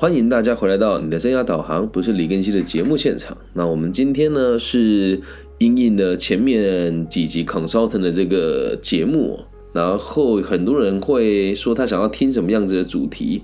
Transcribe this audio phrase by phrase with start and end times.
[0.00, 3.36] 欢迎大家回来到你的生涯导航，不是李根熙的节目现场。
[3.54, 5.20] 那我们今天呢是
[5.58, 9.40] 应应了前面几集 consultant 的这个节目，
[9.72, 13.42] 然后很多人会说他想要听什么样子的主题。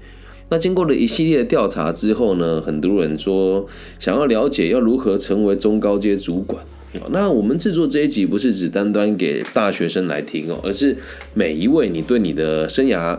[0.48, 3.66] 那经过了一系列的调查之后呢，很多人说
[3.98, 6.64] 想要了解要如何成为中高阶主管。
[7.10, 10.96] 那我们制作这一集不是只单单给大学生来听哦，而是
[11.34, 13.18] 每一位你对你的生涯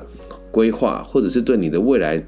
[0.51, 2.23] 规划，或者是对你的未来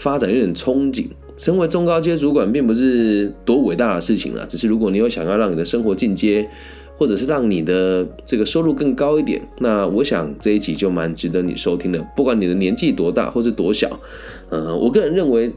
[0.00, 1.06] 发展有点憧憬，
[1.36, 4.44] 成为中高阶主管并不是多伟大的事情了。
[4.46, 6.48] 只是如果你有想要让你的生活进阶，
[6.96, 12.04] 或者是让你的这个收入更高一点，那我想这一集就蛮值得你收听的。
[12.16, 14.00] 不管你的年纪多大或是多小，
[14.48, 15.52] 呃，我个人认为。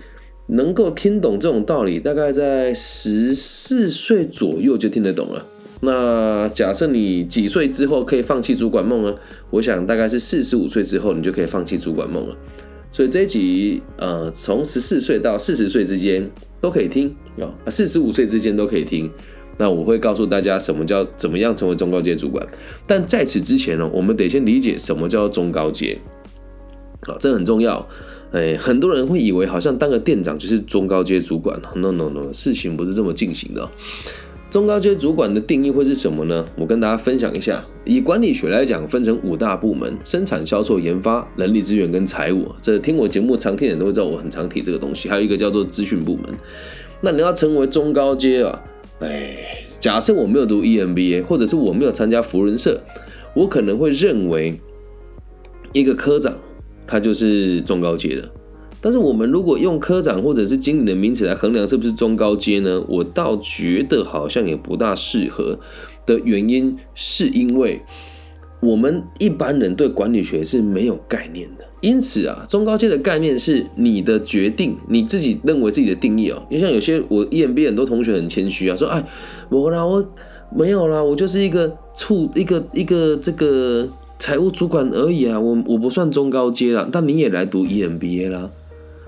[0.48, 5.45] 能够听懂这种道理，大概在十四岁左右就听得懂了。
[5.80, 9.16] 那假设你几岁之后可以放弃主管梦呢？
[9.52, 12.36] 我想大概是四十五岁之后，你就可以放弃主管梦了。
[12.93, 16.29] 所以这一集，呃，从十四岁到四十岁之间
[16.61, 19.11] 都可以听啊，四十五岁之间都可以听。
[19.58, 22.47] 那我会告诉大家什么叫怎么样成为中高阶主管。
[22.85, 26.00] 但在此之前呢，我们得先理解什么叫中高阶，
[27.02, 27.88] 好，这很重要。
[28.31, 33.67] 哎，很多人会以为好像当个店长就是中高阶主管，no no no，事情不是这么进行的。
[34.54, 36.46] 中高阶主管的定义会是什么呢？
[36.56, 37.66] 我跟大家分享一下。
[37.86, 42.48] 以管理学来讲，分成五大部门：生产、销售、研发、人力资源跟财务。
[42.62, 45.09] 这听我节目常听的人都会知道，我很常提这个东西。
[45.09, 46.26] 还有一个叫做资讯部门。
[47.02, 48.62] 那你要成为中高阶啊，
[49.00, 49.36] 哎，
[49.80, 52.80] 假设我没有读 EMBA，或者是我没有参加福人社，
[53.34, 54.62] 我可能会认为
[55.72, 56.31] 一个科长。
[56.86, 58.30] 他就是中高阶的，
[58.84, 62.84] 但是我们如果用科长或者是经理的名词来衡量是不是中高阶呢？
[62.90, 65.58] 我倒觉得好像也不大适合。
[66.06, 67.81] 的原因是因为
[68.59, 76.45] 我们一般人对管理学是没有概念的，因此啊，中高阶的概念是你的决定，你自己认为自己的定义哦。
[76.52, 79.02] 你像有些我 EMB 很多同学很谦虚啊，说哎，
[79.50, 80.06] 我啦，我
[80.53, 83.88] 没有啦，我就是一个处一个一个这个。
[84.19, 88.50] 财务主管而已啊，我我不算中高阶了，但你也来读 EMBA 啦，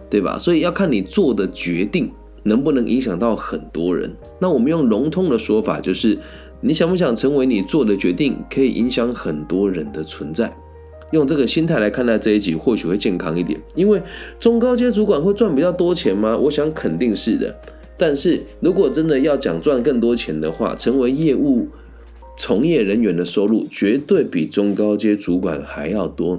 [0.09, 0.37] 对吧？
[0.39, 2.11] 所以要看你做的决定
[2.43, 4.11] 能不能影响到很多人。
[4.39, 6.17] 那我们用笼统的说法，就是
[6.61, 10.55] 你想不想成为你做的决定可以影响很多人的存在？
[11.11, 13.59] 用这个心态来看待这一集，或许会健康一点。
[13.75, 14.01] 因为
[14.39, 16.37] 中高阶主管会赚比较多钱吗？
[16.37, 17.55] 我想肯定是的。
[17.97, 21.67] 但是如果真的要讲赚更多钱的话，成为业务。
[22.37, 26.37] 从业人员的收入绝对比中高阶主管还要多，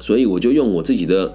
[0.00, 1.32] 所以我就用我自己的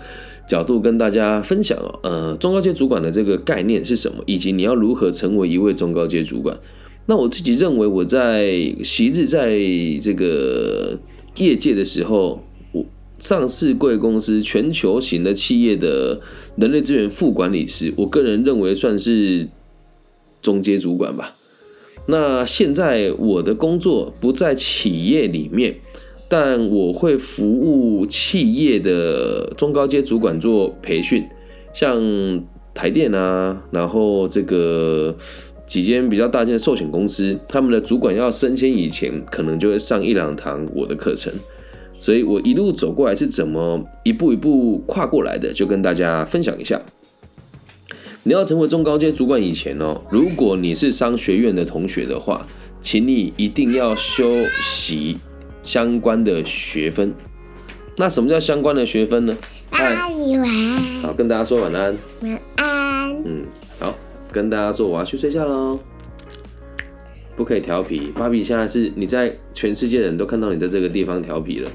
[0.47, 6.57] 角度跟大家分享哦，呃，中高阶主管的这个概念是什么，以及你要如何成为一位中高阶主管。
[7.05, 8.53] 那我自己认为，我在
[8.83, 9.57] 昔日在
[10.01, 10.97] 这个
[11.37, 12.85] 业界的时候，我
[13.19, 16.21] 上市贵公司全球型的企业的
[16.55, 19.47] 人力资源副管理师，我个人认为算是
[20.41, 21.35] 中阶主管吧。
[22.07, 25.75] 那现在我的工作不在企业里面，
[26.35, 31.23] 但我会服务企业的中高阶主管做培训，
[31.75, 35.15] 像台电啊，然后这个
[35.67, 41.31] 几间比较大间的寿险公司，他们的主管要升迁以前，可能就会上一两堂我的课程，
[41.99, 46.81] 所以我一路走过来是怎么一步一步跨过来的，就跟大家分享一下。
[48.23, 52.47] 你要成为中高阶主管以前哦，如果你是商学院的同学的话，
[52.81, 55.17] 请你一定要修习
[55.63, 57.11] 相关的学分。
[57.97, 59.35] 那什么叫相关的学分呢？
[59.71, 60.11] 晚安。
[61.01, 61.97] 好，跟大家说晚安。
[62.21, 63.23] 晚安。
[63.25, 63.45] 嗯，
[63.79, 63.95] 好，
[64.31, 65.79] 跟大家说我要去睡觉喽。
[67.35, 71.71] 不可以调皮，芭比现在是你在全世界人都看到你在这个地方调皮了。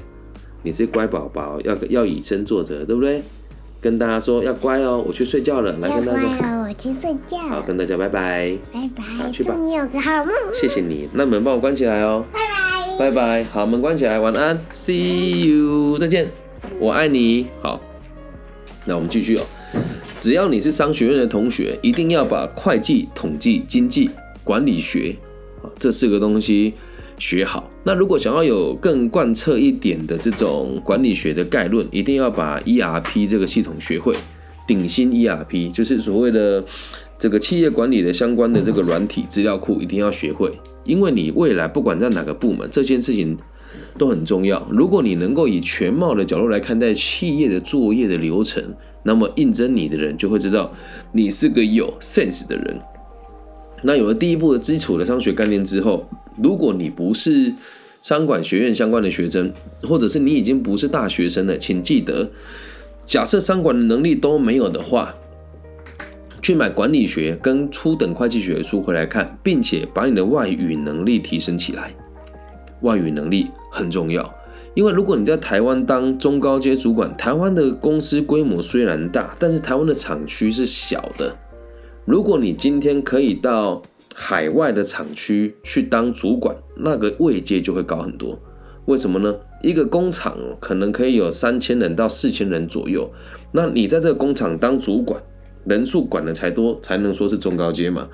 [0.63, 3.21] 你是乖宝宝，要要以身作则，对不对？
[3.81, 5.71] 跟大家说要乖哦，我去睡觉了。
[5.77, 7.37] 来跟大家，我去睡觉。
[7.37, 8.57] 好，跟大家拜拜。
[8.73, 9.03] 拜拜。
[9.03, 9.53] 好，去吧。
[9.55, 10.33] 祝你有个好梦。
[10.53, 12.25] 谢谢你，那门帮我关起来哦。
[12.33, 12.48] 拜拜。
[12.99, 13.45] 拜拜。
[13.45, 16.27] 好，门关起来，晚安，See you，再见，
[16.81, 17.45] 我爱你。
[17.61, 17.79] 好，
[18.83, 19.41] 那我们继续哦。
[20.19, 24.09] 只要你是商学院的同学，一定要把会计、统计、经济、
[24.43, 25.15] 管理学
[25.63, 26.73] 啊这四个东西。
[27.17, 27.71] 学好。
[27.83, 34.13] 那如果想要有更贯彻一点的这种管理学的概论，一定要把 ERP 这个系统学会。
[34.67, 36.61] 顶新 ERP 就是所谓的
[37.19, 40.49] 这个企业管理的相关的这个软体资料库，一定要学会。
[40.85, 43.37] 因为你未来不管在哪个部门，这件事情
[43.97, 44.65] 都很重要。
[44.71, 48.63] 如果你能够以全貌的角度来看待企业的作业的流程，
[49.03, 50.73] 那么应征你的人就会知道
[51.11, 52.79] 你是个有 sense 的人。
[53.83, 56.09] 那有了第一步的基础的商学概念之后，
[56.41, 57.53] 如果你不是
[58.01, 59.51] 商管学院相关的学生，
[59.83, 62.31] 或者是你已经不是大学生了，请记得，
[63.05, 65.15] 假设商管的能力都没有的话，
[66.41, 71.93] 去买管理学跟初等会计学的书回来看，并且把你的外语能力提升起来。
[72.81, 74.33] 外语能力很重要，
[74.73, 81.35] 因为如果你在台湾当中高阶主管，台湾的公司规模虽然大，但是台湾的厂区是小的。
[82.05, 83.81] 如果你今天可以到
[84.15, 88.39] 海外的厂区去当主管，那个位阶就会高很多。
[88.85, 89.35] 为什么呢？
[89.61, 93.11] 一个工厂可能可以有三千人到四千人左右，
[93.51, 95.21] 那你在这个工厂当主管，
[95.69, 98.07] 人数管的才多，才能说是中高阶嘛。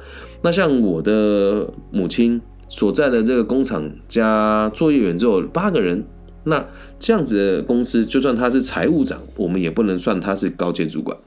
[0.44, 6.04] 那像我的母亲所在的这个工厂加作业员只有八个人，
[6.44, 6.64] 那
[7.00, 11.18] 这样子的公司，就算他是财务长，我们也不能算他是高阶主管。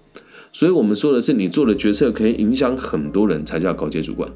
[0.52, 4.30] 所以我们说的是，你做的决策可以影响很多人，才叫高阶主管。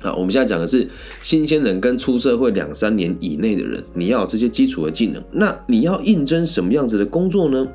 [0.00, 0.88] 好，我们现在讲的是
[1.22, 5.22] 新鲜人跟出社会两三年以内的人，你要有这些基础的技能。
[5.30, 7.66] 那你要应征什么样子的工作呢？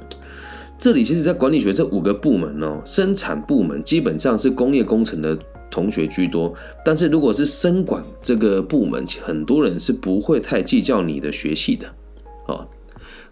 [0.77, 5.38] 这里其实，在管理学这五个部门哦，生产部门基本上是工业工程的
[5.72, 6.54] 同学居多。
[6.83, 11.88] 但是如果是生管这个部门，很多人是不会太计较你的学系的。
[12.48, 12.68] 哦，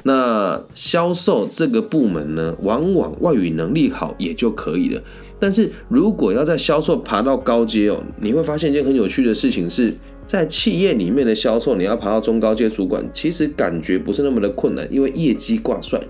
[0.04, 5.02] 那销售这个部门呢，往往外语能力好也就可以了。
[5.38, 9.94] 但是如果要在销售爬到高阶哦，你会发现一件很有趣的事情是，
[10.26, 16.02] 在企业里面的销售，你要爬到中高阶主管，其实感觉不是那么的困难，因为业绩挂帅。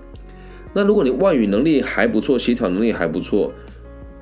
[0.74, 3.52] 那如果你外语能力还不错，协调能力还不错，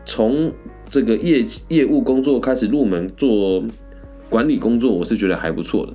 [0.04, 0.52] 从
[0.88, 3.64] 这个业业务工作开始入门做
[4.28, 5.92] 管理工作，我是觉得还不错的。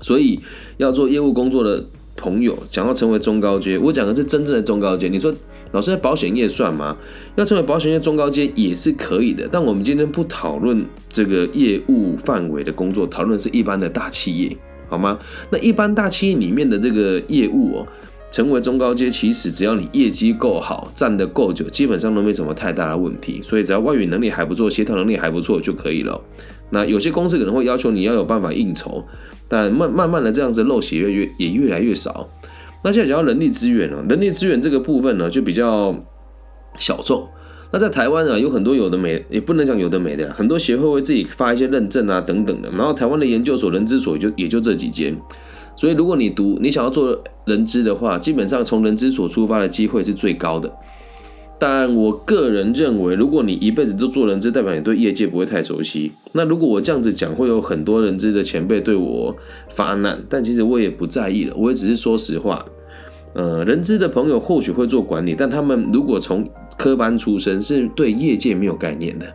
[0.00, 0.40] 所以
[0.76, 1.84] 要做业务工作的
[2.16, 5.08] 朋友，想要成为中高阶，我讲的是真正的中高阶。
[5.08, 5.34] 你说。
[5.70, 6.96] 老师，在保险业算吗？
[7.36, 14.56] 要成为保险业中高阶也是可以的，但我们今天不讨论这个业务范围的工作，讨论是一般的大企业，
[14.88, 15.18] 好吗？
[15.50, 17.86] 那一般大企业里面的这个业务哦，
[18.30, 23.40] 成为中高阶，其实只要你业绩够好，站得够久，基本上都没什么太大的问题。
[23.42, 26.20] 所以只要外语能力还不错，协调能力还不错就可以了。
[26.70, 29.02] 那有些公司可能会要求你要有办法应酬，
[29.48, 32.28] 但慢慢慢的这样子漏血越越也越来越少。
[32.84, 35.94] 那现在讲到人力资源了，人力资源这个部分呢，就比较
[36.78, 37.26] 小众。
[37.70, 42.70] 那在台湾呢，有很多有的没，也不能讲有的没的，很多协会会自己发一些认证啊等等的。
[42.70, 45.14] 然后台湾的研究所、人资所就也就这几间。
[45.78, 47.16] 所以如果你读你想要做
[47.46, 50.70] 人资的话，基本上从人资所出发的机会是最高的。
[51.60, 56.12] 但我个人认为，如果你一辈子都做人资，代表你对业界不会太熟悉。
[56.32, 59.34] 那如果我这样子讲，会有很多人资的前辈对我
[59.68, 62.64] 发难，但其实我也不在意了，我也只是说实话。
[63.34, 69.26] 呃，人资的朋友或许会做管理，但他们如果从科班出身，是对业界没有概念的。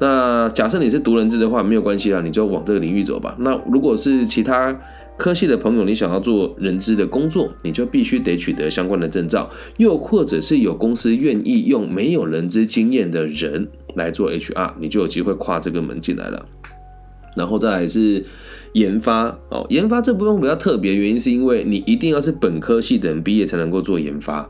[0.00, 3.36] 那假设你是读人资的话，没有关系啦，你就往这个领域走吧。
[3.38, 4.76] 那如果是其他，
[5.18, 16.46] 科系的朋友，你想要做人资的工作，你就必须得取得相关的证照，又或者是有公司愿意用没有人资经验的人来做 HR，你就有机会跨这个门进来了。
[17.36, 18.24] 然后再来是
[18.72, 24.48] 研发哦，研发这部分比较特别，原因是因为你一定要是本科系的人毕业才能够做研发。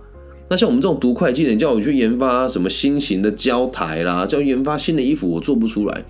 [0.50, 6.04] 那像我们这种读会计的，叫我去研发什么新型的胶台啦，叫研发新的衣服，我做不出来。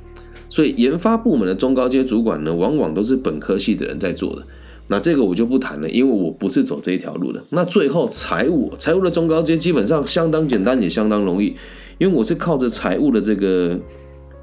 [0.49, 4.43] 所以研发部门的中高阶主管呢，往往都是本科系的人在做的。
[4.91, 7.43] 那这个我就不谈了，因为我不是走这一条路的。
[7.51, 11.55] 那最后财务，财务的中高阶基本上相当简单，也相当容易，
[11.99, 13.79] 因为我是靠着财务的这个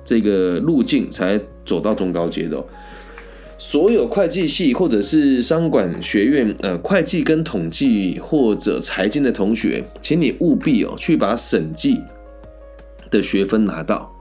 [0.04, 2.64] 这个路径才走到中高阶的。
[3.58, 12.00] 所有会计系或者是商管学院，呃，会计跟统计或者财经的同学，请你务必哦去把审计
[13.10, 14.15] 的学分拿到。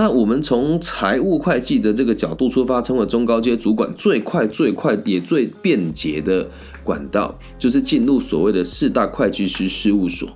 [0.00, 6.48] 那我们从财务会计的这个角度出发，成为中高阶主管最快、最快也最便捷的
[6.82, 10.26] 管道，就是进入所谓的四大会计师事务所。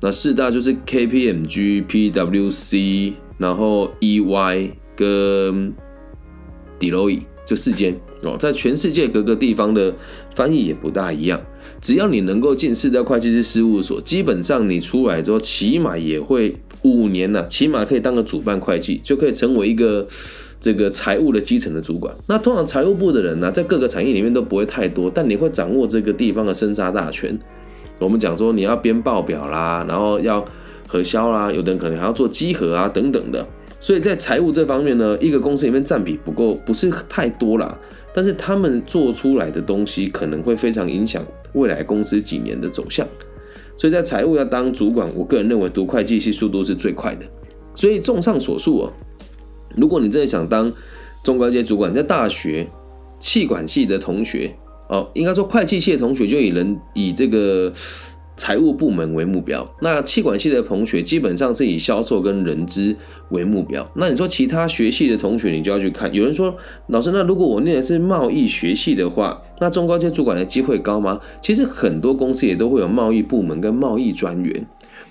[0.00, 5.74] 那四大就是 KPMG、PWC，然后 EY 跟
[6.78, 9.92] Deloitte 这四间哦，在全世界各个地方的
[10.36, 11.40] 翻译也不大一样。
[11.80, 16.56] 只要你能够进四大会计师事务所，基本上你出来之后，起码也会。
[16.84, 20.06] 五年呢，起码可以当个主办会计，就可以成为一个
[20.60, 22.14] 这个财务的基层的主管。
[22.28, 27.38] 那通常财务部的人呢，在各个产业里面都不会太多，但你会掌握这个地方的生杀大权。
[27.98, 30.44] 我们讲说你要编报表啦，然后要
[30.86, 33.46] 核销啦，有的人可能还要做稽核啊等等的。
[33.80, 37.78] 所以在财务这方面呢，一个公司里面占比不够，不是太多啦，
[38.14, 43.06] 但是他们做出来的东西可能会非常影响未来公司几年的走向。
[43.76, 47.24] 所以在财务要当主管，我个人认为读会计系速度是最快的。
[47.74, 48.92] 所以综上所述哦，
[49.76, 50.72] 如果你真的想当
[51.24, 52.68] 中高阶主管，在大学
[53.18, 54.54] 气管系的同学
[54.88, 57.72] 哦，应该说会计系的同学就以人以这个
[58.36, 59.68] 财务部门为目标。
[59.80, 62.94] 那气管系的同学基本上是以销售跟人资
[63.30, 63.88] 为目标。
[63.94, 66.12] 那你说其他学系的同学，你就要去看。
[66.12, 66.54] 有人说，
[66.88, 71.20] 老师，那如果我念的是贸易学系的话，那中高阶主管的机会高吗？
[71.40, 74.66] 其实很多公司也都会有贸易部门跟贸易专员。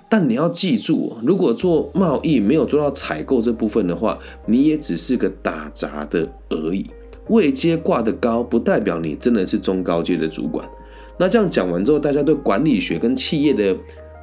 [0.10, 6.86] 但你要记住，如果做贸易没有做到采购这部分的话，你也只是个打杂的而已。
[7.30, 10.68] 位阶挂得高，不代表你真的是中高阶的主管。
[11.18, 13.76] 那这样讲完之后，大家对管理学跟企业的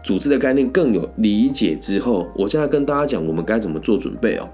[0.02, 4.48] 组织的概念更有理解之后，我现在跟大家讲，我们该怎么做准备哦。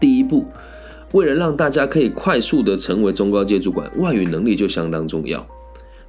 [0.00, 0.44] 第一步，
[1.12, 5.46] 为了让大家可以快速的成为中高阶主管，外语能力就相当重要。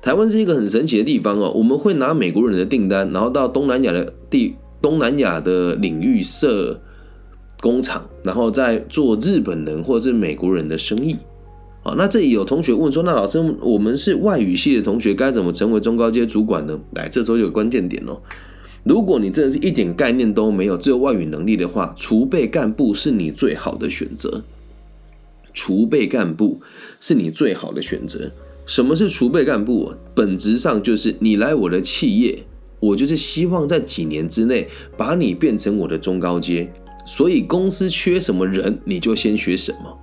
[0.01, 6.79] 台湾是一个很神奇的地方哦，我们会拿美国人的订单，然后到东南亚的地东南亚的领域设
[7.59, 11.17] 工厂，然后再做日本人或者是美国人的生意。
[11.97, 16.79] 那这里有同学问说，那老师，我们是外语系的同学，该怎么成为中高阶主管呢？
[16.95, 18.19] 来，这时候有关键点哦。
[18.83, 24.43] 如果你真的是一点概念都没有，只有外语能力的话，储备干部是你最好的选择。
[25.53, 26.61] 储备干部
[27.01, 28.31] 是你最好的选择。
[28.65, 29.93] 什么是储备干部？
[30.13, 32.43] 本质上就是你来我的企业，
[32.79, 36.71] 我就是希望在几年之内把你变成我的中高阶。
[37.05, 39.97] 所以公司缺什么人，你就先学什么。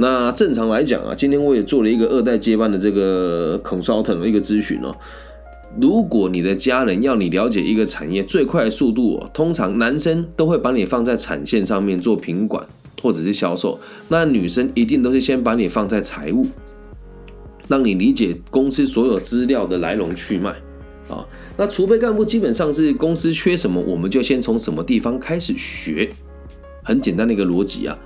[0.00, 4.94] 那正常来讲啊，今天我也做了一个二代接班的这个 consultant 的一个咨询哦。
[5.80, 12.64] 如果你的家人要你了解一个产业最快速度，通常男生都会把你放在产线上面做品管
[13.02, 13.78] 或者是销售，
[14.08, 16.46] 那女生一定都是先把你放在财务。
[17.66, 20.50] 让你理解公司所有资料的来龙去脉
[21.08, 21.26] 啊，
[21.56, 26.08] 那储备干部基本上是公司缺什么，我们就先从什么地方开始学，
[26.82, 27.98] 很简单的一个逻辑啊。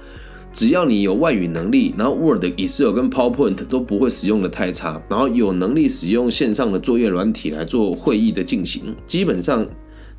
[0.53, 9.67] 只要你有外语能力，然后 Word、Excel 跟 PowerPoint 都不会使用的太差，然后有能力使用线上的作业软体来做会议的进行，基本上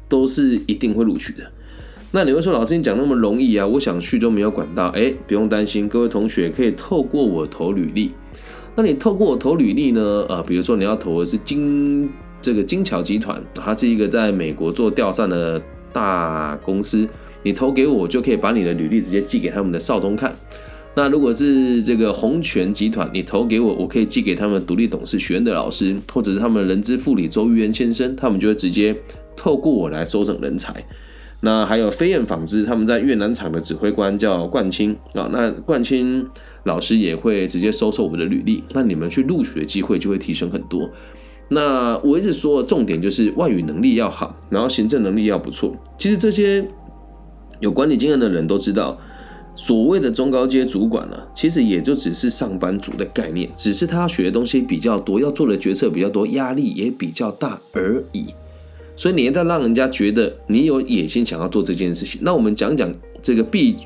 [0.09, 1.43] 都是一定会录取的。
[2.11, 3.65] 那你会说，老师你讲那么容易啊？
[3.65, 8.11] 我想去都没有管道，哎，不用担心，各位同学可以透过我投履历。
[8.75, 10.25] 那你透过我投履历呢？
[10.29, 12.09] 呃，比如说你要投的是金
[12.41, 15.61] 这个金桥集团，它是一个在美国做吊扇的
[15.91, 17.07] 大公司，
[17.43, 20.33] 你投给我就可以把你的履历直接寄给他们的少东看。
[20.95, 28.95] 那如果是这个红泉集团，你投给我，我可以寄给他们独立董事学院的老师，或者是他们人资副理周玉元先生，他们就会直接
[29.35, 30.71] 透过我来收整人才。
[31.41, 36.25] 那还有飞燕纺织，他们在越南厂的指挥官叫冠清啊，那冠清
[36.65, 40.89] 老师也会直接收受我们的履历，那你们去录取的机会就会提升很多。
[41.50, 45.75] 那我一直说的重点就是外语能力要好，然后行政能力要不错。
[45.97, 46.65] 其实这些
[47.60, 48.98] 有管理经验的人都知道，
[49.55, 58.25] 所谓的中高阶主管呢，其实也就只是上班族的概念，只是他学的东西比较多，要做的决策比较多，压力也比较大而已。
[58.95, 62.22] 所以你一定要让人家觉得你有野心，想要做这件事情。
[62.24, 63.77] 那我们讲讲这个必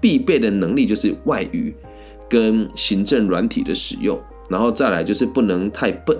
[0.00, 1.74] 必备的能力，就是外语
[2.28, 4.18] 跟行政软体的使用，
[4.48, 6.16] 然后再来就是不能太笨。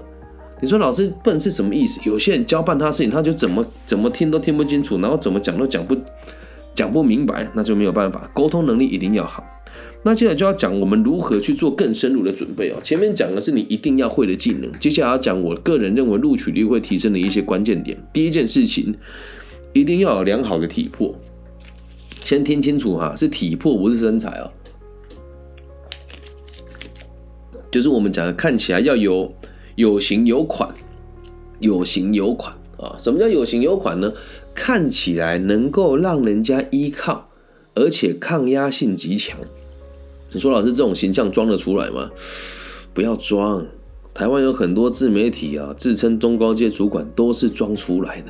[0.60, 2.00] 你说老师笨是什么意思？
[2.04, 5.94] 有些人教办他的事情，他就怎么怎么听都听不清楚，然后怎么讲都讲不
[6.76, 8.30] 讲不明白，那就没有办法。
[8.32, 9.44] 沟通能力一定要好。
[10.04, 12.78] 那接下来就要讲我们如何去做更深入的准备哦。
[12.84, 17.98] 前面讲的是你一定要会的技能，接下来要讲我个人认为录取率会提升的一些关键点。
[18.12, 18.94] 第一件事情，
[19.72, 21.12] 一定要有良好的体魄。
[22.22, 24.52] 先听清楚哈，是体魄不是身材哦。
[27.72, 29.34] 就是我们讲的看起来要有
[29.74, 30.72] 有型有款，
[31.58, 32.94] 有型有款啊。
[32.98, 34.12] 什么叫有型有款呢？
[34.56, 37.28] 看起来能够让人家依靠，
[37.74, 39.38] 而且抗压性极强。
[40.32, 42.10] 你说老师这种形象装得出来吗？
[42.92, 43.66] 不要装，
[44.14, 48.28] 台湾有很多自媒体啊，自称中高阶主管都是装出来的。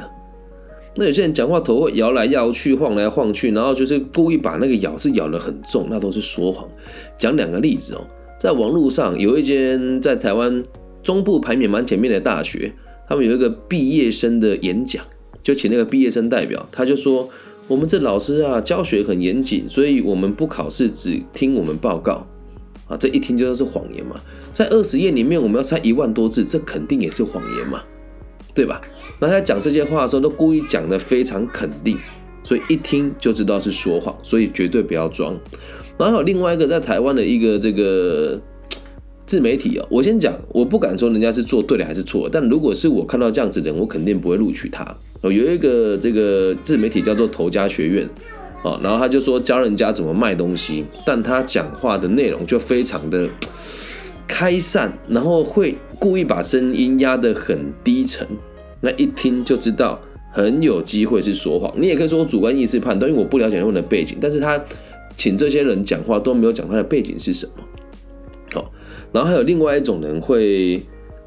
[0.96, 6.68] 那有些人讲话头会摇来摇去、晃来晃去，然后就是故意把那个咬字咬得很重，那都是说谎。
[7.16, 8.04] 讲两个例子哦，
[8.38, 10.62] 在网络上有一间在台湾
[11.02, 12.72] 中部排名蛮前面的大学，
[13.08, 15.04] 他们有一个毕业生的演讲，
[15.46, 17.30] 就请那个毕业生代表，他就说。
[17.68, 22.24] 我们这老师啊，教学很严谨，所以我们不考试，只听我们报告
[22.86, 22.96] 啊。
[22.96, 24.20] 这一听就是谎言嘛。
[24.52, 27.82] 在二十页里面，我们要猜一万多字，这肯定也是谎言嘛，
[28.54, 28.80] 对吧？
[29.20, 31.98] 那他讲这些话的时候，都故意讲的非常肯定，
[32.44, 35.36] 所以一听就知道是说谎，所以绝对不要装。
[35.98, 38.40] 然后还有另外一个在台湾的一个这个
[39.26, 44.96] 自媒体啊，我先讲，我不敢说人家是做对了还是错，但如果是我看到这样子的人，我肯定不会录取他。
[45.22, 48.08] 有一个这个自媒体叫做头家学院，
[48.62, 53.28] 啊，然后他就说教人家怎么卖东西，但他讲话的内容就非常的
[54.28, 58.24] 开散，然后会故意把声音压得很低沉，
[58.80, 61.74] 那一听就知道很有机会是说谎。
[61.76, 64.62] 你也可以说我主观意识判断，因为我不了解他们的背景，但是他
[65.16, 67.52] 请这些人讲话都没有讲他的背景是什么。
[69.16, 70.78] 然后还有另外一种人会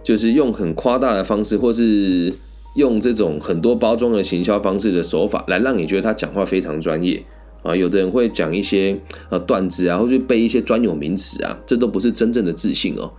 [0.03, 2.31] 就是用很夸大的方式，或是
[2.75, 7.23] 用这种很多包装的行销方式的手法，来让你觉得他讲话非常专业
[7.63, 7.75] 啊。
[7.75, 8.95] 有的人会讲一些
[9.31, 13.11] 呃段子啊，或者背一些专有名词啊，这都不是真正的自信哦。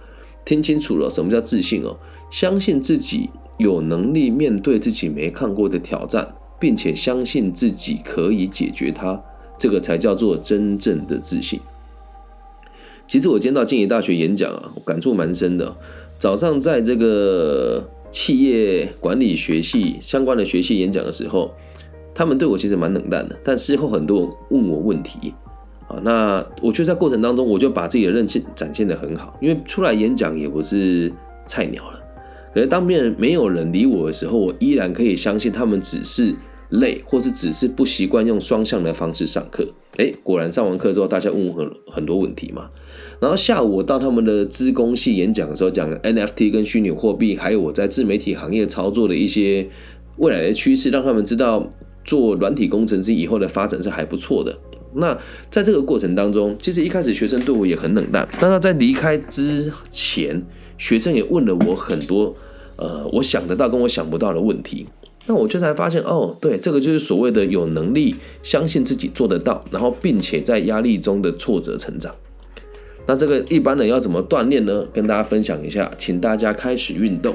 [0.45, 1.99] 听清楚了，什么叫自信哦？
[2.31, 9.21] 相信自己有能力面对自己没看过的挑战，并且相信自己可以解决它，
[9.59, 11.59] 这个才叫做真正的自信。
[13.11, 15.76] 其实我今天到静宜大学演讲啊，我感触蛮深的。
[16.17, 21.50] 早上在这个企业管理学系相关的学系演讲的时候，
[22.14, 25.35] 他们对我其实蛮冷淡的，但事后很多人问我问题。
[25.88, 31.12] 啊，那我觉得在过程当中，我就把自己的韧性展现的很好，因为出来演讲也不是
[31.47, 31.99] 菜鸟了。
[32.55, 36.33] 可是当面没有人理我的时候，我依然可以相信他们只是
[36.69, 39.67] 累，或是只是不习惯用双向的方式上课。
[40.00, 42.71] 哎，果然上完课之后，大家问我很很多问题嘛。
[43.21, 49.69] 然后下午我到他们的资工系演讲的时候，讲 NFT 跟虚拟货币，还有我在自媒体行业操作的一些
[50.16, 51.69] 未来的趋势，让他们知道
[52.02, 54.57] 做软体工程师以后的发展是还不错的。
[54.95, 55.16] 那
[55.50, 58.26] 在这个过程当中，其实一开始学生对我也很冷淡。
[58.40, 60.42] 但他在离开之前，
[60.78, 62.35] 学生也问了我很多，
[62.76, 64.87] 呃，我想得到跟我想不到的问题。
[65.27, 72.15] 那我就才发现，哦，对，这个就是所谓的有能力相信自己做得到，然后并且在压力中的挫折成长。
[73.07, 74.85] 那这个一般人要怎么锻炼呢？
[74.93, 77.35] 跟大家分享一下，请大家开始运动。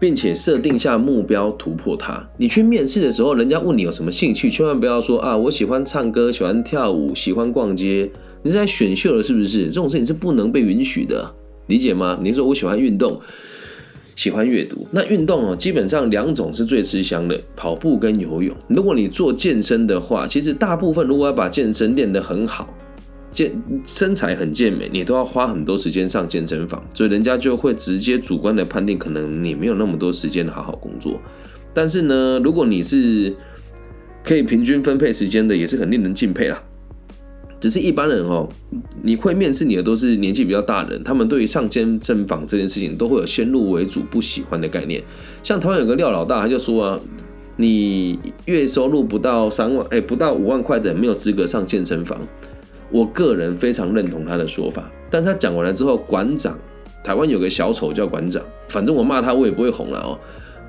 [0.00, 2.28] 并且设定下目标，突破它。
[2.36, 8.10] 你去面试的时候，人家问你有什么兴趣，千万不要说啊，我喜欢唱歌，喜欢跳舞，喜欢逛街。
[8.42, 9.66] 你是在选秀了是不是？
[9.66, 11.32] 这种事情是不能被允许的，
[11.68, 12.18] 理解吗？
[12.20, 13.18] 你说我喜欢运动，
[14.16, 18.54] 喜欢阅读，那运动哦，基本上两种是最吃香的，跑步跟游泳。
[18.68, 22.72] 如果你做健身的话，其实大部分如果要把健身练得很好。
[23.32, 23.50] 健
[23.84, 31.20] 身材很健美，你都要花很多时间上健身房，所以人家就会直接主观的判定，可能你没有那么多时间好好工作。
[31.72, 33.34] 但是呢，如果你是
[34.22, 36.62] 可以平均分配时间的，也是很令人敬佩啦。
[37.64, 38.46] 只是一般人哦，
[39.02, 45.02] 你会面试你的都是年纪比较大的人，他们对于上健身房这件事情都会有先入为主不喜欢的概念。
[45.42, 47.00] 像台湾有个廖老大，他就说啊，
[47.56, 52.20] 你月收入不到三万，哎，不到五万块的没有资格上健身房。
[52.90, 56.58] 我个人非常认同他的说法，但他讲完了之后，馆长，
[57.02, 60.18] 台湾有个小丑叫馆长，反正我骂他我也不会红了哦。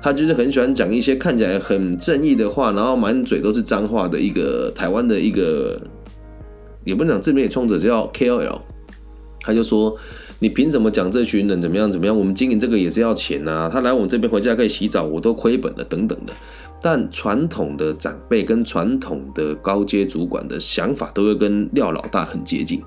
[0.00, 5.78] 他就是很喜欢讲一些看起来很正义的话，然后满嘴都是脏话的一个台湾的一个，
[6.86, 8.60] 也不能讲正面冲着，叫 KOL。
[9.42, 9.94] 他就说
[10.40, 12.18] ：“你凭什么讲这群人怎么样怎么样？
[12.18, 16.32] 我们经营这个也是要钱呐，他来我们这边回家可以洗澡，我都亏本了等等的。”
[16.82, 22.82] 但传统的长辈跟传统的高阶主管的想法都会跟廖老大很接近，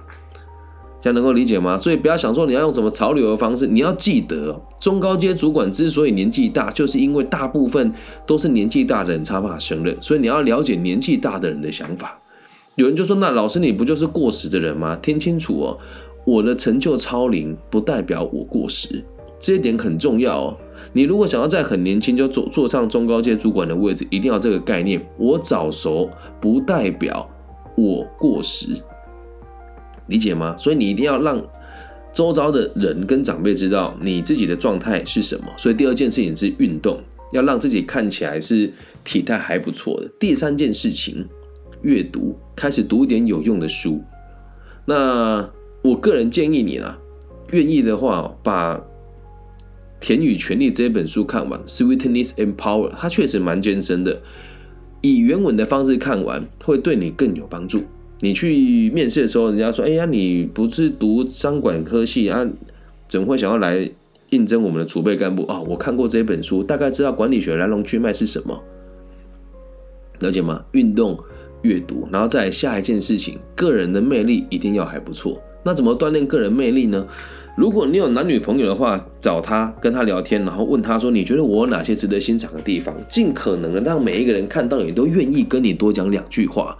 [1.02, 1.78] 这样能够理解吗？
[1.78, 7.92] 所以不要想说你要用什么潮流的方式，你要记得，中高阶主管之所以年纪大，就是因为大部分
[8.28, 12.19] 都是年纪大的人才办法胜任，所以你要了解年纪大的人的想法。
[12.80, 15.78] 有人就说：“那老师你不就是过时的人吗？”听清楚哦，
[16.26, 19.04] 我的成就超龄不代表我过时。
[19.38, 20.58] 这一点很重要哦。
[20.94, 25.06] 你如果想要在很年轻就坐坐上中高阶主管的位置，一定要这个概念。
[25.18, 27.30] 我早熟不代表
[27.76, 28.68] 我过时，
[30.08, 30.56] 理解吗？
[30.56, 31.46] 所以你一定要让
[32.14, 35.48] 周遭的人跟长辈知道你自己的状态是什么。
[35.58, 36.98] 所以第二件事情是运动，
[37.34, 38.72] 要让自己看起来是
[39.04, 40.10] 体态还不错的。
[40.18, 41.28] 第三件事情，
[41.82, 44.02] 阅读，开始读一点有用的书。
[44.86, 45.50] 那
[45.82, 46.98] 我个人建议你啦，
[47.52, 48.82] 愿意的话把。
[50.02, 54.22] 《田与权力》这本书看完，《Sweetness and Power》，它确实蛮艰深的。
[55.02, 57.84] 以原文的方式看完，会对你更有帮助。
[58.22, 62.48] 你去面试的时候，人家说：“哎呀，你不是读商管科系啊，
[63.10, 63.92] 怎么会想要来
[64.30, 68.58] 应征我们的储备干部啊？”我看过这本书，大概知道管理学来龙去脉是什么，
[70.22, 70.64] 了解吗？
[70.72, 71.20] 运动、
[71.62, 75.42] 阅读，然后再下一件事情，个人的魅力一定要还不错。
[75.64, 77.06] 那怎么锻炼个人魅力呢？
[77.58, 86.78] 如果你有男女朋友的话，找他跟他聊天，然后问他说：“你觉得我有哪些值得欣赏的地方？”尽可能的让每一个人看到你都愿意跟你多讲两句话。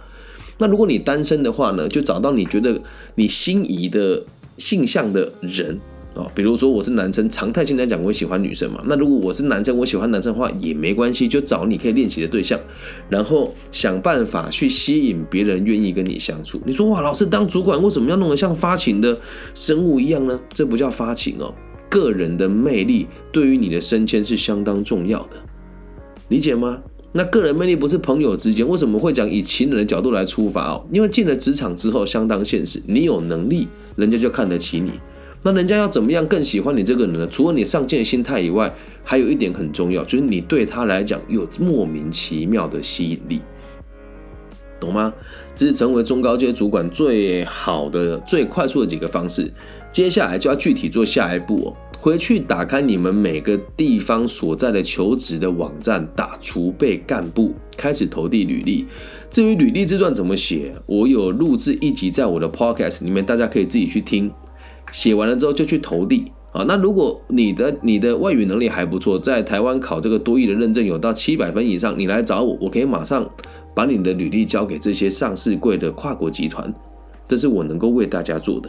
[0.56, 2.80] 那如果你单身的话呢，就找到你觉得
[3.16, 4.22] 你心仪的
[4.56, 5.78] 性向的人。
[6.14, 8.82] 哦，比如说我是男生，常态性来讲，我喜欢女生嘛。
[8.86, 12.58] 那如果我是男生，我喜欢男生的话也没关系，就找你可以练习的对象，
[13.08, 16.60] 然后想办法去吸引别人愿意跟你相处。
[16.66, 19.16] 你说哇，老师当主管为什么要弄得像发情的
[19.54, 20.38] 生物一样呢？
[20.52, 21.54] 这不叫发情哦，
[21.88, 25.36] 个人的魅力对于你的升迁是相当重要的，
[26.28, 26.78] 理解吗？
[27.12, 30.84] 那个人魅力不是朋友之间，为什么会讲以情人的角度来出发哦？
[30.92, 34.92] 因为进了职场之后相当现实，你有能力，人家就看得起你。
[35.42, 37.26] 那人家要怎么样更喜欢你这个人呢？
[37.28, 38.70] 除了你上进的心态以外，
[39.02, 43.40] 还有一点很重要，就是你对他来讲有莫名其妙的吸引力，
[44.78, 45.12] 懂吗？
[45.56, 49.50] 这是成为中高阶主管最好的、最快速的几个方式。
[49.90, 51.76] 接下来就要具体做下一步哦。
[51.98, 58.86] 回去打开你们每个地方所在的求职的网站，打储备干部，开始投递履历。
[59.30, 64.30] 至于履历自传怎么写，我有录制一集在我的 podcast 里面，大家可以自己去听。
[64.92, 66.64] 写完了之后就去投递啊。
[66.66, 73.28] 那如果你的你的外语能力还不错，在台湾考这个多益的认证有到七百分以上，你来找我，我可以马上
[73.74, 76.72] 把你的履历交给这些上市贵的跨国集团。
[77.28, 78.68] 这是我能够为大家做的，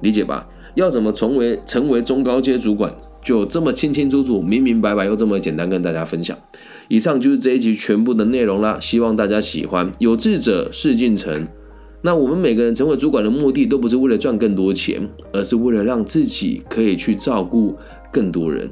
[0.00, 0.48] 理解吧？
[0.74, 6.34] 要怎么成为成为中高阶主管，就这么清清楚楚、明明白白又这么简单跟大家分享。
[6.88, 9.92] 以上就是这一集全部的内容啦，希望大家喜欢。
[9.98, 11.46] 有志者事竟成。
[12.02, 17.76] 那我们每个人成为主管的目的，都不是为了赚更多钱，而是为了让自己可以去照顾
[18.12, 18.68] 更多人。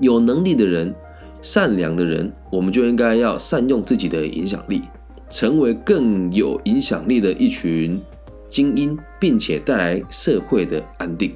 [0.00, 0.92] 有能力的人、
[1.40, 4.82] 善良的人，我们就应该要善用自己的影响力，
[5.30, 8.00] 成为更有影响力的一群。
[8.46, 11.32] 精英，并且带来社会的安定，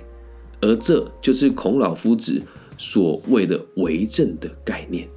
[0.60, 2.40] 而这就是孔老夫子
[2.76, 5.08] 所谓的为政的概念，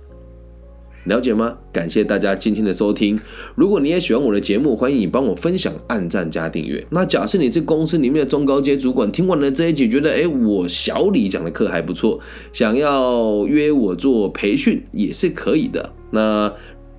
[1.06, 1.58] 了解吗？
[1.72, 3.20] 感谢大家今天的收听。
[3.56, 6.86] 如果你也喜欢我的节目，欢迎你帮我分享、按赞加订阅。
[6.92, 12.20] 那假设你是公司里面的中高阶主管，听完了这一集，觉得哎，我小李讲的课还不错，
[12.54, 15.94] 想要约我做培训也是可以的。
[16.12, 16.54] 那。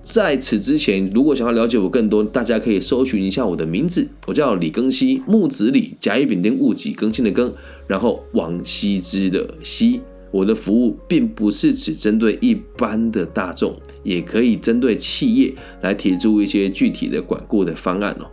[0.04, 7.54] 在此之前，如果想要了解我更多，大家可以搜寻一下我的名字，我叫李更新，木子李，甲乙丙丁戊己更新的更，
[7.86, 10.00] 然后王羲之的羲。
[10.32, 18.26] 我的服务并不是只针对一般的大众，也可以针对企业来提出一些具体的管顾的方案哦。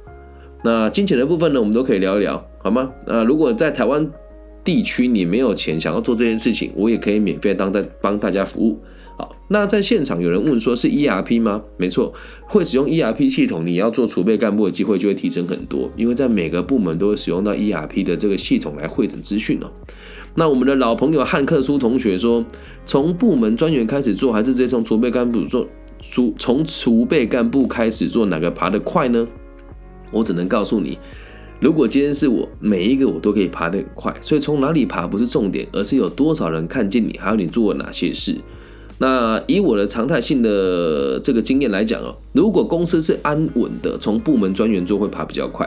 [0.64, 2.92] 那金钱的部分呢，我们都可以聊一聊，好吗？
[3.06, 4.10] 那如果在台湾
[4.64, 8.80] 地区你没有钱想要做这件事情，我也可以免费当在帮大家服务。
[9.18, 11.62] 好，那在现场有人问说，是 ERP 吗？
[11.76, 12.14] 没错，
[12.48, 19.70] 会使用 ERP 系统，你要做储备干部的机会就会提升很多，因为在每个部门都会使用到 ERP 的这个系统来汇整资讯哦。
[20.36, 22.46] 那我们的老朋友汉克苏同学说，
[22.86, 25.68] 从部门专员开始做，还是直接从储备干部做？
[26.00, 29.28] 储从储备干部开始做，哪个爬得快呢？
[30.12, 30.98] 我只能告诉你，
[31.60, 34.16] 如果今天是我，每一个我都可以爬得很快。
[34.22, 38.36] 所以从哪里爬不是重点，而是有多少人看见你，还有你做了哪些事。
[38.98, 45.66] 那以我的常态性的这个经验来讲哦，如果公司是安稳的，从部门专员做会爬比较快；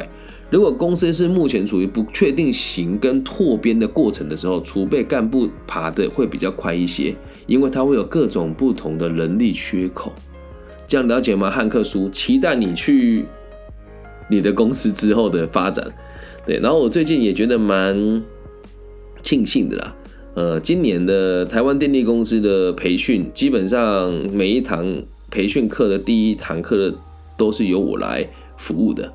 [0.53, 7.15] 如果公司是目前处于不确定型跟拓编的过程的时候，储备干部爬的会比较快一些，
[7.47, 10.13] 因为它会有各种不同的人力缺口。
[10.87, 11.51] 这样了解吗？
[11.51, 13.25] 汉克叔，期待你去
[14.29, 15.91] 你的公司之后的发展。
[16.45, 18.23] 对，然后我最近也觉得蛮
[19.23, 19.97] 庆幸的啦。
[20.35, 26.95] 呃，今年的台湾电力公司的培训，基本上每一堂培训课的第一堂课
[27.39, 29.11] 都是由我来服务的。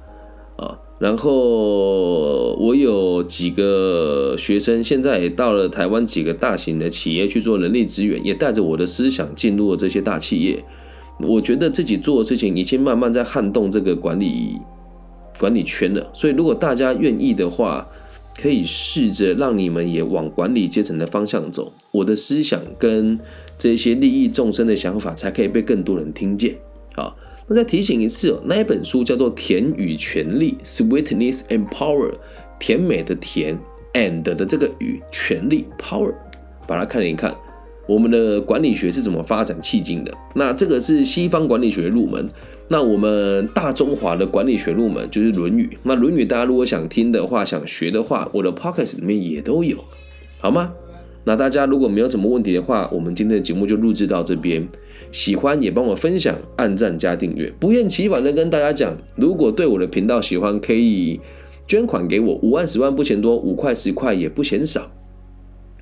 [0.99, 10.63] 然后我有几个学生，现在也到了台湾几个大型的企业去做人力资源，也带着我的思想进入了这些大企业。
[11.19, 14.59] 我觉得自己做的事情已经慢慢在撼动这个管理
[15.39, 16.09] 管理圈了。
[16.13, 17.87] 所以，如果大家愿意的话，
[18.39, 23.19] 可以试着让你们也往管理阶层的方向走，我的思想跟
[23.57, 26.55] 这些利益众生的想法才可以被更多人听见。
[26.93, 27.15] 好，
[27.47, 32.11] 那再提醒一次哦，那一本书叫做《甜与权力》（Sweetness and Power），
[32.59, 33.57] 甜美的甜
[33.93, 36.13] ，and 的这个与权力 （Power），
[36.67, 37.35] 把它看一看。
[37.87, 40.13] 我们的管理学是怎么发展迄今的？
[40.35, 42.27] 那这个是西方管理学入门。
[42.67, 45.69] 那我们大中华的管理学入门就是《论语》。
[45.83, 49.77] 那《论语》大家如果想听的话、想学的话，我的 podcast 里面也都有，
[50.39, 50.73] 好吗？
[51.27, 54.65] 那大家如果没有什么问题的话，我们今天的节目就录制到这边。
[55.11, 57.53] 喜欢也帮我分享、按赞加订阅。
[57.59, 61.19] 不厌其烦的跟大家讲，如果对我的频道喜欢，可以
[61.67, 64.89] 捐款给我，五万、十万不嫌多，五块、十块也不嫌少。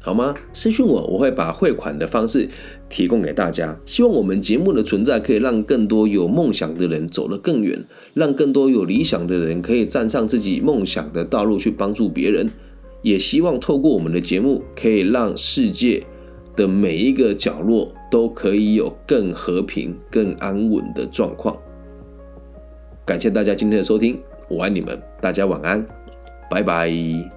[0.01, 0.33] 好吗？
[0.51, 2.49] 私信我，我会把汇款的方式
[2.89, 3.77] 提供给大家。
[3.85, 7.83] 希望我们节目的存在可以让更多有梦想的人走得更远，
[8.15, 12.49] 让更多有理想的人可以站上自己梦想的道路去帮助别人。
[13.05, 16.03] 也希望透过我们的节目，可以让世界
[16.55, 21.55] 的每一个角落都可以有更和平、更安稳的状况。
[23.05, 25.85] 感谢大家今天的收听，我爱你们，大家晚安，
[26.49, 27.34] 拜拜。